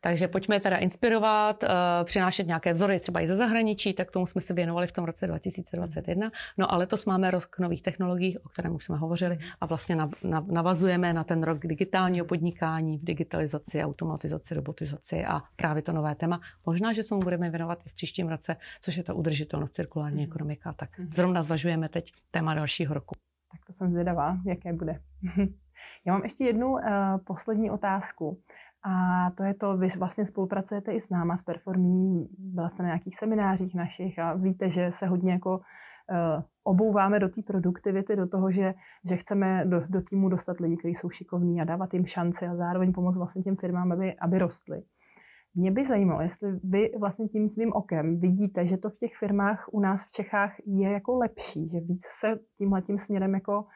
[0.00, 1.68] Takže pojďme teda inspirovat, uh,
[2.04, 5.26] přinášet nějaké vzory třeba i ze zahraničí, tak tomu jsme se věnovali v tom roce
[5.26, 6.30] 2021.
[6.58, 10.10] No a letos máme rok nových technologií, o kterém už jsme hovořili, a vlastně nav,
[10.22, 16.14] nav, navazujeme na ten rok digitálního podnikání v digitalizaci, automatizaci, robotizaci a právě to nové
[16.14, 16.40] téma.
[16.66, 20.24] Možná, že se mu budeme věnovat i v příštím roce, což je ta udržitelnost cirkulární
[20.24, 20.30] mm.
[20.30, 20.72] ekonomika.
[20.72, 21.10] Tak mhm.
[21.12, 23.09] zrovna zvažujeme teď téma dalšího roku.
[23.52, 25.00] Tak to jsem zvědavá, jaké bude.
[26.06, 26.80] Já mám ještě jednu uh,
[27.26, 28.40] poslední otázku.
[28.84, 32.86] A to je to, vy vlastně spolupracujete i s náma, s Performí, byla jste na
[32.86, 38.28] nějakých seminářích našich a víte, že se hodně jako uh, obouváme do té produktivity, do
[38.28, 38.74] toho, že,
[39.08, 42.56] že chceme do, do týmu dostat lidi, kteří jsou šikovní a dávat jim šanci a
[42.56, 44.82] zároveň pomoct vlastně těm firmám, aby, aby rostly.
[45.54, 49.68] Mě by zajímalo, jestli vy vlastně tím svým okem vidíte, že to v těch firmách
[49.72, 53.66] u nás v Čechách je jako lepší, že víc se tímhle tím směrem jako uh,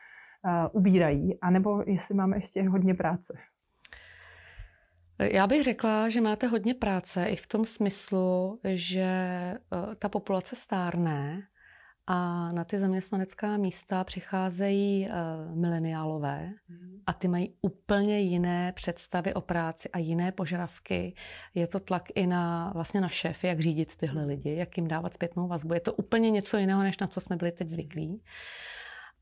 [0.73, 3.39] ubírají, anebo jestli máme ještě hodně práce.
[5.19, 9.09] Já bych řekla, že máte hodně práce i v tom smyslu, že
[9.73, 11.43] uh, ta populace stárne
[12.07, 17.01] a na ty zaměstnanecká místa přicházejí uh, mileniálové mm.
[17.07, 21.15] a ty mají úplně jiné představy o práci a jiné požadavky.
[21.55, 24.29] Je to tlak i na, vlastně na šéfy, jak řídit tyhle mhm.
[24.29, 25.75] lidi, jak jim dávat zpětnou vazbu.
[25.75, 28.23] Je to úplně něco jiného, než na co jsme byli teď zvyklí.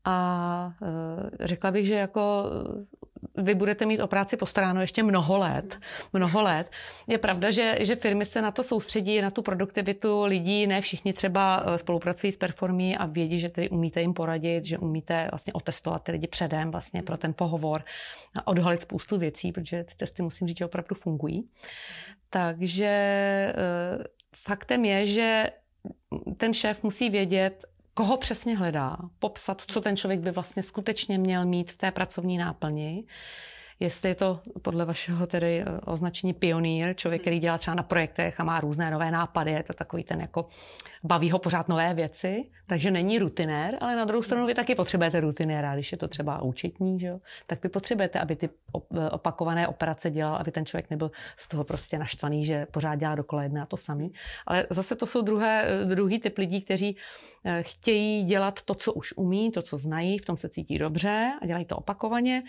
[0.05, 2.43] A uh, řekla bych, že jako
[3.37, 5.79] vy budete mít o práci postaráno ještě mnoho let.
[6.13, 6.71] Mnoho let.
[7.07, 10.67] Je pravda, že, že firmy se na to soustředí, na tu produktivitu lidí.
[10.67, 14.77] Ne všichni třeba eh, spolupracují s Performí a vědí, že tedy umíte jim poradit, že
[14.77, 17.83] umíte vlastně otestovat ty lidi předem vlastně pro ten pohovor
[18.35, 21.49] a odhalit spoustu věcí, protože ty testy musím říct, že opravdu fungují.
[22.29, 24.03] Takže eh,
[24.35, 25.49] faktem je, že
[26.37, 31.45] ten šéf musí vědět, koho přesně hledá, popsat, co ten člověk by vlastně skutečně měl
[31.45, 33.03] mít v té pracovní náplni,
[33.79, 38.39] jestli je to podle vašeho tedy eh, označení pionýr, člověk, který dělá třeba na projektech
[38.39, 40.47] a má různé nové nápady, je to takový ten jako
[41.03, 45.19] baví ho pořád nové věci, takže není rutinér, ale na druhou stranu vy taky potřebujete
[45.19, 47.19] rutinéra, když je to třeba účetní, že jo?
[47.47, 51.63] tak vy potřebujete, aby ty eh, opakované operace dělal, aby ten člověk nebyl z toho
[51.63, 54.13] prostě naštvaný, že pořád dělá dokola jedné a to samý.
[54.47, 56.97] Ale zase to jsou druhé, eh, druhý typ lidí, kteří
[57.61, 61.45] chtějí dělat to, co už umí, to, co znají, v tom se cítí dobře a
[61.45, 62.43] dělají to opakovaně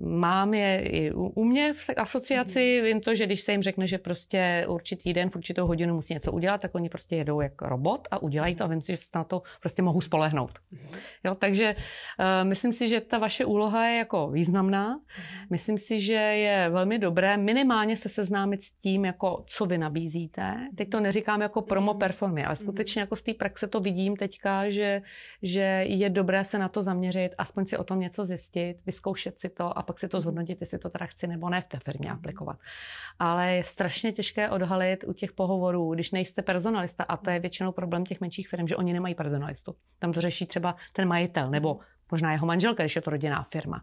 [0.00, 3.98] mám je i u mě v asociaci, vím to, že když se jim řekne, že
[3.98, 8.08] prostě určitý den v určitou hodinu musí něco udělat, tak oni prostě jedou jako robot
[8.10, 10.58] a udělají to a vím si, že se na to prostě mohu spolehnout.
[10.70, 10.98] Mhm.
[11.24, 14.88] Jo, takže uh, myslím si, že ta vaše úloha je jako významná.
[14.88, 15.46] Mhm.
[15.50, 20.68] Myslím si, že je velmi dobré minimálně se seznámit s tím, jako co vy nabízíte.
[20.76, 24.70] Teď to neříkám jako promo performy, ale skutečně jako z té praxe to vidím teďka,
[24.70, 25.02] že,
[25.42, 29.48] že je dobré se na to zaměřit, aspoň si o tom něco zjistit, vyzkoušet si
[29.48, 30.22] to a pak si to mhm.
[30.22, 32.18] zhodnotit, jestli to teda chci nebo ne v té firmě mhm.
[32.18, 32.58] aplikovat.
[33.18, 37.53] Ale je strašně těžké odhalit u těch pohovorů, když nejste personalista, a to je většinou
[37.72, 39.74] problém těch menších firm, že oni nemají personalistu.
[39.98, 41.78] Tam to řeší třeba ten majitel nebo
[42.10, 43.82] možná jeho manželka, když je to rodinná firma.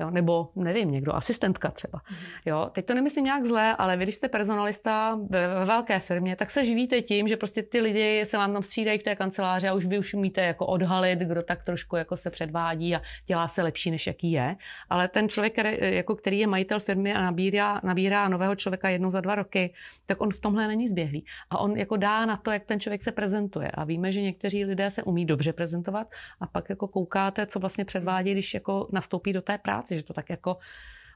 [0.00, 2.00] Jo, nebo nevím, někdo, asistentka třeba.
[2.46, 6.50] Jo, teď to nemyslím nějak zlé, ale vy, když jste personalista ve velké firmě, tak
[6.50, 9.74] se živíte tím, že prostě ty lidi se vám tam střídají v té kanceláři a
[9.74, 13.62] už vy už umíte jako odhalit, kdo tak trošku jako se předvádí a dělá se
[13.62, 14.56] lepší, než jaký je.
[14.90, 19.10] Ale ten člověk, který, jako který je majitel firmy a nabírá, nabírá nového člověka jednou
[19.10, 19.74] za dva roky,
[20.06, 21.24] tak on v tomhle není zběhlý.
[21.50, 23.70] A on jako dá na to, jak ten člověk se prezentuje.
[23.70, 26.06] A víme, že někteří lidé se umí dobře prezentovat
[26.40, 30.12] a pak jako koukáte, co vlastně předvádí, když jako nastoupí do té práce, že to
[30.12, 30.56] tak jako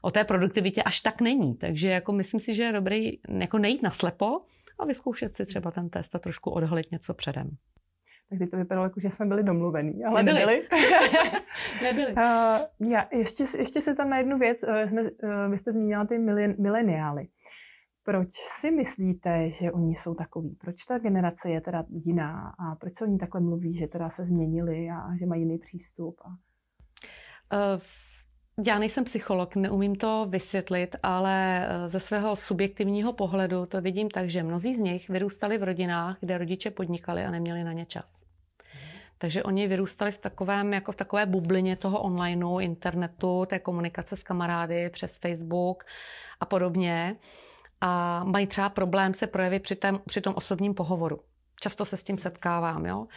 [0.01, 1.55] o té produktivitě až tak není.
[1.55, 4.41] Takže jako myslím si, že je dobrý jako nejít na slepo
[4.79, 7.57] a vyzkoušet si třeba ten test a trošku odhalit něco předem.
[8.29, 10.45] Tak teď to vypadalo jako, že jsme byli domluvení, ale nebyli.
[10.45, 10.67] Nebyli.
[11.83, 12.13] nebyli.
[12.13, 15.09] Uh, já, ještě, ještě se tam na jednu věc, uh, jsme, uh,
[15.51, 16.17] vy jste zmínila ty
[16.57, 17.27] mileniály.
[18.03, 20.55] Proč si myslíte, že oni jsou takový?
[20.55, 22.53] Proč ta generace je teda jiná?
[22.59, 26.15] A proč se oni takhle mluví, že teda se změnili a že mají jiný přístup?
[26.25, 26.29] A...
[27.75, 27.81] Uh,
[28.65, 34.29] já nejsem psycholog, neumím to vysvětlit, ale eh, ze svého subjektivního pohledu to vidím tak,
[34.29, 38.23] že mnozí z nich vyrůstali v rodinách, kde rodiče podnikali a neměli na ně čas.
[39.17, 44.23] Takže oni vyrůstali v takovém, jako v takové bublině toho onlineu, internetu, té komunikace s
[44.23, 45.83] kamarády přes Facebook
[46.39, 47.15] a podobně
[47.81, 51.19] a mají třeba problém se projevit při, tém, při tom osobním pohovoru.
[51.59, 52.85] Často se s tím setkávám.
[52.85, 53.07] Jo?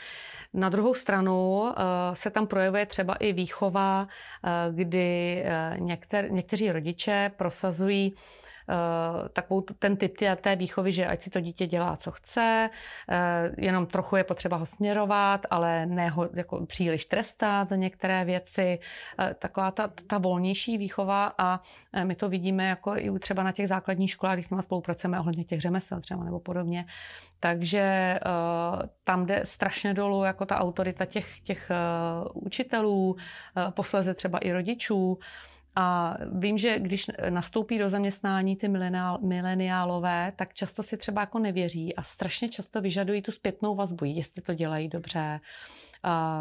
[0.54, 1.74] Na druhou stranu eh,
[2.16, 4.08] se tam projevuje třeba i výchova,
[4.44, 8.14] eh, kdy eh, někter, někteří rodiče prosazují
[9.32, 12.70] takovou ten typ té výchovy, že ať si to dítě dělá, co chce,
[13.08, 18.24] eh, jenom trochu je potřeba ho směrovat, ale ne ho jako příliš trestat za některé
[18.24, 18.78] věci.
[19.18, 21.60] Eh, taková ta, ta volnější výchova a
[22.04, 25.44] my to vidíme jako i třeba na těch základních školách, když s nimi spolupracujeme ohledně
[25.44, 26.86] těch řemesel třeba nebo podobně.
[27.40, 28.18] Takže
[29.04, 31.70] tam jde strašně dolů jako ta autorita těch, těch
[32.34, 33.16] učitelů,
[33.74, 35.18] posleze třeba i rodičů.
[35.76, 38.68] A vím, že když nastoupí do zaměstnání ty
[39.22, 44.42] mileniálové, tak často si třeba jako nevěří a strašně často vyžadují tu zpětnou vazbu, jestli
[44.42, 45.40] to dělají dobře,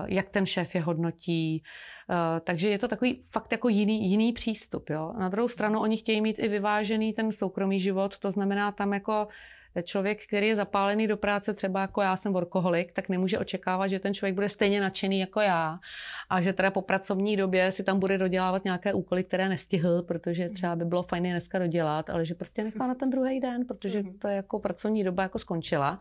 [0.05, 1.63] jak ten šéf je hodnotí.
[2.43, 4.89] Takže je to takový fakt jako jiný, jiný přístup.
[4.89, 5.13] Jo?
[5.19, 9.27] Na druhou stranu oni chtějí mít i vyvážený ten soukromý život, to znamená tam jako
[9.83, 13.99] člověk, který je zapálený do práce, třeba jako já jsem workoholik, tak nemůže očekávat, že
[13.99, 15.79] ten člověk bude stejně nadšený jako já
[16.29, 20.49] a že teda po pracovní době si tam bude dodělávat nějaké úkoly, které nestihl, protože
[20.49, 24.03] třeba by bylo fajn dneska dodělat, ale že prostě nechá na ten druhý den, protože
[24.03, 24.17] mhm.
[24.19, 25.99] to je jako pracovní doba jako skončila.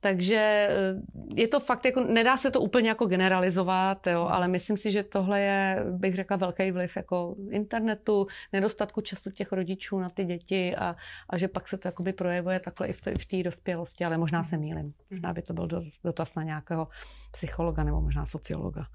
[0.00, 0.94] Takže eh,
[1.34, 5.02] je to fakt, jako, nedá se to úplně jako generalizovat, jo, ale myslím si, že
[5.02, 10.76] tohle je, bych řekla, velký vliv jako internetu, nedostatku času těch rodičů na ty děti
[10.76, 10.96] a,
[11.30, 14.44] a že pak se to jakoby projevuje takhle i v, v té dospělosti, ale možná
[14.44, 14.94] se mýlim.
[15.10, 15.68] Možná by to byl
[16.04, 16.88] dotaz na nějakého
[17.30, 18.86] psychologa nebo možná sociologa.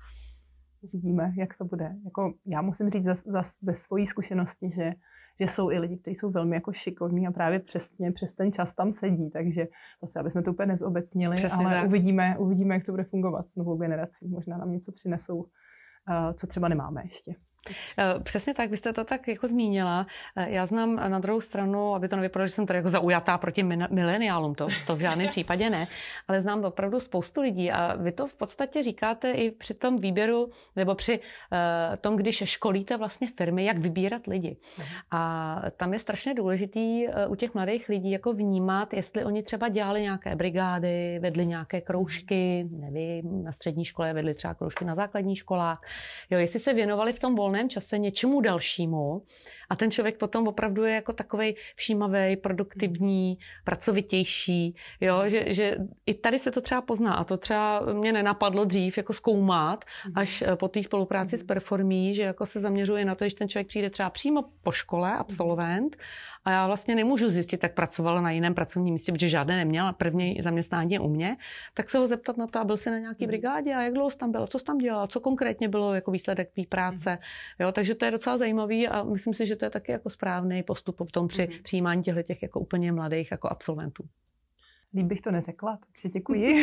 [0.82, 1.96] Uvidíme, jak to bude.
[2.06, 4.94] Jako, já musím říct za, za, ze svojí zkušenosti, že
[5.40, 8.74] že jsou i lidi, kteří jsou velmi jako šikovní a právě přesně přes ten čas
[8.74, 9.68] tam sedí, takže
[10.02, 13.56] zase, aby jsme to úplně nezobecnili, Přesně ale uvidíme, uvidíme, jak to bude fungovat s
[13.56, 14.28] novou generací.
[14.28, 17.36] Možná nám něco přinesou, uh, co třeba nemáme ještě.
[17.98, 20.08] Eh, přesně tak, vy jste to tak jako zmínila.
[20.36, 23.64] Eh, já znám na druhou stranu, aby to nevypadalo, že jsem tady jako zaujatá proti
[23.90, 25.88] mileniálům, to, to v žádném případě ne,
[26.28, 30.50] ale znám opravdu spoustu lidí a vy to v podstatě říkáte i při tom výběru,
[30.76, 34.58] nebo při uh, tom, když školíte vlastně firmy, jak vybírat lidi.
[35.12, 40.02] A tam je strašně důležitý u těch mladých lidí jako vnímat, jestli oni třeba dělali
[40.02, 45.82] nějaké brigády, vedli nějaké kroužky, nevím, na střední škole vedli třeba kroužky na základních školách,
[46.30, 49.22] jo, jestli se věnovali v tom volném volném čase něčemu dalšímu
[49.72, 56.14] a ten člověk potom opravdu je jako takový všímavý, produktivní, pracovitější, jo, že, že i
[56.14, 60.14] tady se to třeba pozná a to třeba mě nenapadlo dřív jako zkoumat mhm.
[60.18, 61.48] až eh, po té spolupráci s mhm.
[61.48, 65.14] Performí, že jako se zaměřuje na to, že ten člověk přijde třeba přímo po škole,
[65.18, 65.98] absolvent,
[66.46, 70.40] a já vlastně nemůžu zjistit, jak pracoval na jiném pracovním místě, protože žádné neměl, první
[70.44, 71.38] zaměstnání je u mě,
[71.74, 74.12] tak se ho zeptat na to, a byl jsi na nějaký brigádě a jak dlouho
[74.12, 77.18] jsi tam byl, co jsi tam dělal, co konkrétně bylo jako výsledek tvý práce.
[77.60, 80.64] Jo, takže to je docela zajímavý a myslím si, že to je taky jako správný
[80.64, 81.62] postup potom při mm-hmm.
[81.64, 84.04] přijímání těchto těch jako úplně mladých jako absolventů.
[84.94, 86.54] Líp bych to neřekla, takže děkuji.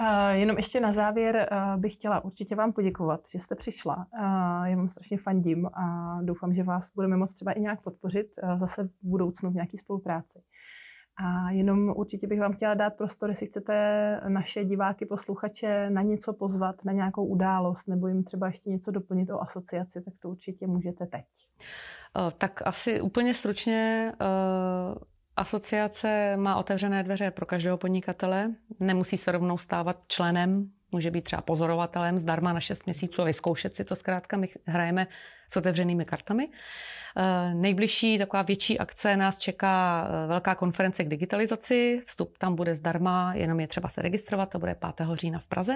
[0.00, 3.96] uh, jenom ještě na závěr uh, bych chtěla určitě vám poděkovat, že jste přišla.
[3.96, 8.26] Uh, já vám strašně fandím a doufám, že vás budeme moct třeba i nějak podpořit
[8.60, 10.42] zase v budoucnu v nějaké spolupráci.
[11.24, 13.74] A jenom určitě bych vám chtěla dát prostor, jestli chcete
[14.28, 19.30] naše diváky, posluchače na něco pozvat, na nějakou událost, nebo jim třeba ještě něco doplnit
[19.30, 21.24] o asociaci, tak to určitě můžete teď.
[22.16, 24.24] Eh, tak asi úplně stručně eh,
[25.36, 28.54] Asociace má otevřené dveře pro každého podnikatele.
[28.80, 33.76] Nemusí se rovnou stávat členem může být třeba pozorovatelem zdarma na 6 měsíců a vyzkoušet
[33.76, 34.36] si to zkrátka.
[34.36, 35.06] My hrajeme
[35.50, 36.48] s otevřenými kartami.
[37.16, 42.02] Eh, nejbližší taková větší akce nás čeká eh, velká konference k digitalizaci.
[42.06, 45.06] Vstup tam bude zdarma, jenom je třeba se registrovat, to bude 5.
[45.14, 45.74] října v Praze.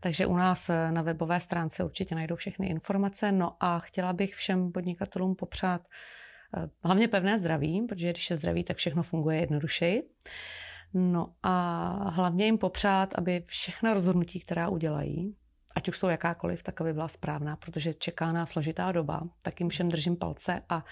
[0.00, 3.32] Takže u nás eh, na webové stránce určitě najdou všechny informace.
[3.32, 5.80] No a chtěla bych všem podnikatelům popřát
[6.84, 10.02] hlavně pevné zdraví, protože když je zdraví, tak všechno funguje jednodušeji.
[10.94, 15.34] No a hlavně jim popřát, aby všechna rozhodnutí, která udělají,
[15.74, 19.22] ať už jsou jakákoliv, tak aby byla správná, protože čeká nás složitá doba.
[19.42, 20.84] Tak jim všem držím palce a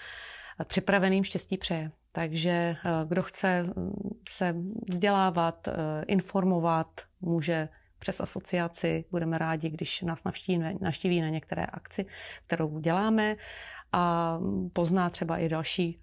[0.63, 1.91] připraveným štěstí přeje.
[2.11, 2.77] Takže eh,
[3.07, 3.91] kdo chce mm,
[4.29, 4.55] se
[4.89, 5.73] vzdělávat, eh,
[6.07, 6.87] informovat,
[7.21, 7.69] může
[7.99, 9.05] přes asociaci.
[9.11, 12.05] Budeme rádi, když nás navštíví, navštíví na některé akci,
[12.45, 13.35] kterou děláme
[13.91, 14.37] a
[14.73, 16.00] pozná třeba i další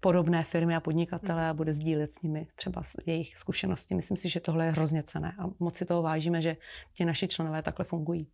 [0.00, 3.94] podobné firmy a podnikatele a bude sdílet s nimi třeba jejich zkušenosti.
[3.94, 6.56] Myslím si, že tohle je hrozně cené a moc si toho vážíme, že
[6.94, 8.28] ti naši členové takhle fungují.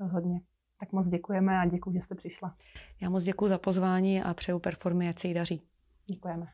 [0.00, 0.40] Rozhodně.
[0.80, 2.56] Tak moc děkujeme a děkuji, že jste přišla.
[3.00, 5.62] Já moc děkuji za pozvání a přeju performy, ať se jí daří.
[6.06, 6.46] Děkujeme.